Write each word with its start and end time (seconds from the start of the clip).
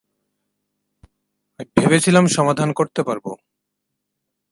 ভেবেছিলাম 1.77 2.25
সমাধান 2.27 2.69
করতে 2.73 3.01
পারব। 3.03 3.25